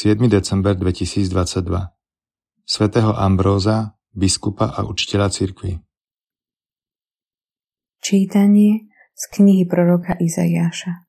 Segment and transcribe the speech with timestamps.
[0.00, 0.16] 7.
[0.32, 1.92] december 2022
[2.64, 5.76] svätého Ambróza, biskupa a učiteľa cirkvi.
[8.00, 11.04] Čítanie z knihy proroka Izajáša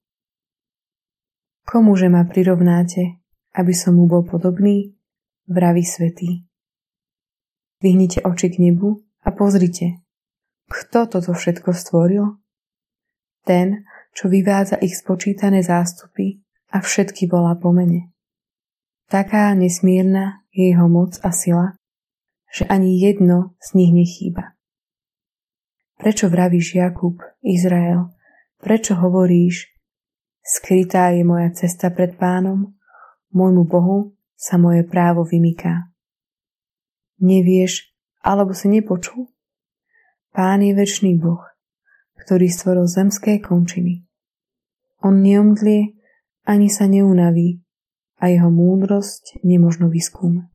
[1.63, 3.23] Komuže ma prirovnáte,
[3.55, 4.91] aby som mu bol podobný?
[5.47, 6.43] Vraví svetý.
[7.79, 10.03] Vyhnite oči k nebu a pozrite,
[10.67, 12.43] kto toto všetko stvoril?
[13.47, 16.43] Ten, čo vyvádza ich spočítané zástupy
[16.75, 18.11] a všetky volá po mene.
[19.11, 21.75] Taká nesmierna je jeho moc a sila,
[22.47, 24.55] že ani jedno z nich nechýba.
[25.99, 28.07] Prečo vravíš Jakub, Izrael?
[28.63, 29.67] Prečo hovoríš,
[30.39, 32.71] skrytá je moja cesta pred pánom,
[33.35, 35.91] môjmu Bohu sa moje právo vymyká.
[37.19, 37.91] Nevieš,
[38.23, 39.27] alebo si nepočul?
[40.31, 41.43] Pán je väčší Boh,
[42.15, 44.07] ktorý stvoril zemské končiny.
[45.03, 45.99] On neomdlie
[46.47, 47.59] ani sa neunaví,
[48.21, 50.45] a jeho múdrosť nemožno vyskúmať.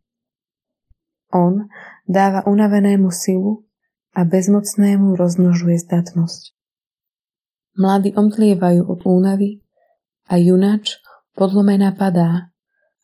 [1.34, 1.66] On
[2.06, 3.66] dáva unavenému silu
[4.14, 6.54] a bezmocnému rozmnožuje zdatnosť.
[7.76, 9.60] Mladí omtlievajú od únavy
[10.30, 10.96] a junač
[11.36, 12.54] podlomená padá,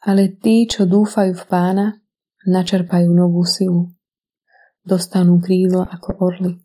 [0.01, 1.87] ale tí, čo dúfajú v pána,
[2.49, 3.93] načerpajú novú silu.
[4.83, 6.59] Dostanú krídla ako orly.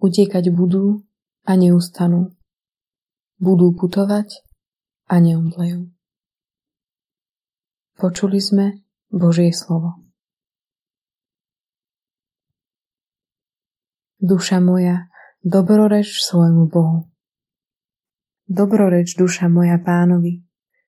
[0.00, 1.04] Utiekať budú
[1.44, 2.32] a neustanú.
[3.36, 4.42] Budú putovať
[5.12, 5.99] a neomdlejú.
[8.00, 8.80] Počuli sme
[9.12, 10.00] Božie slovo.
[14.16, 15.12] Duša moja,
[15.44, 17.12] dobroreč svojmu Bohu.
[18.48, 20.40] Dobroreč duša moja pánovi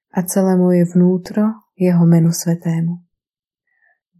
[0.08, 3.04] a celé moje vnútro jeho menu svetému.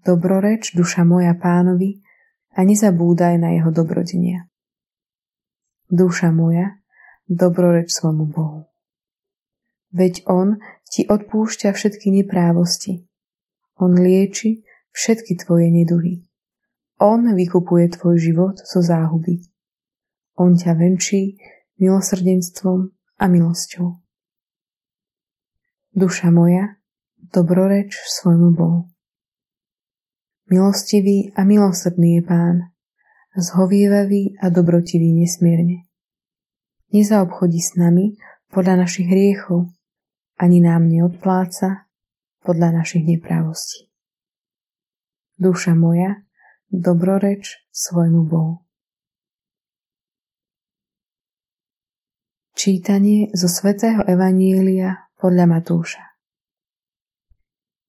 [0.04, 2.04] Dobroreč duša moja pánovi
[2.52, 4.52] a nezabúdaj na jeho dobrodenia.
[5.88, 6.76] Duša moja,
[7.24, 8.68] dobroreč svojmu Bohu.
[9.92, 10.56] Veď On
[10.92, 13.08] ti odpúšťa všetky neprávosti.
[13.80, 14.60] On lieči
[14.92, 16.28] všetky tvoje neduhy.
[17.00, 19.40] On vykupuje tvoj život zo záhuby.
[20.36, 21.40] On ťa venčí
[21.80, 23.98] milosrdenstvom a milosťou.
[25.96, 26.76] Duša moja,
[27.16, 28.92] dobroreč svojmu Bohu.
[30.52, 32.56] Milostivý a milosrdný je Pán,
[33.32, 35.88] zhovievavý a dobrotivý nesmierne.
[36.92, 38.20] Nezaobchodí s nami
[38.52, 39.72] podľa našich hriechov,
[40.42, 41.86] ani nám neodpláca
[42.42, 43.86] podľa našich neprávostí.
[45.38, 46.26] Duša moja,
[46.66, 48.66] dobroreč svojmu Bohu.
[52.58, 56.02] Čítanie zo svätého Evanília podľa Matúša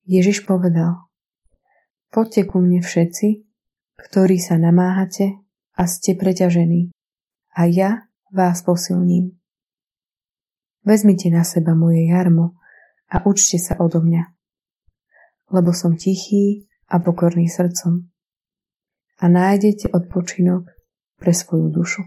[0.06, 1.10] Ježiš povedal
[2.14, 3.42] Poďte ku mne všetci,
[3.98, 5.42] ktorí sa namáhate
[5.74, 6.94] a ste preťažení,
[7.54, 9.38] a ja vás posilním.
[10.84, 12.60] Vezmite na seba moje jarmo
[13.08, 14.24] a učte sa odo mňa,
[15.50, 18.04] lebo som tichý a pokorný srdcom
[19.20, 20.68] a nájdete odpočinok
[21.16, 22.02] pre svoju dušu.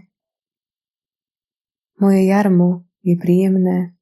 [1.98, 3.98] Moje jarmo je príjemné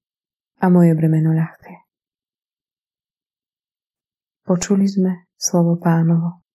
[0.61, 1.73] a moje bremeno ľahké.
[4.45, 6.46] Počuli sme slovo pánovo.